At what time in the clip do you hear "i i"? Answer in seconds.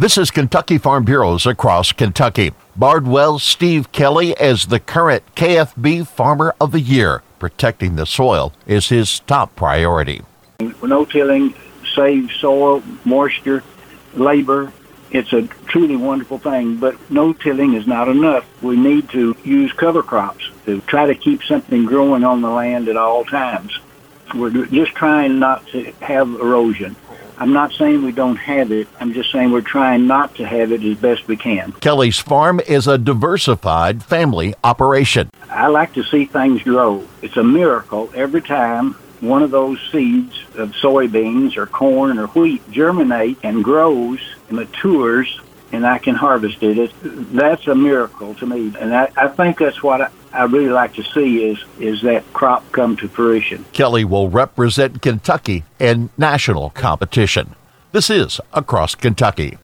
48.94-49.28, 50.00-50.44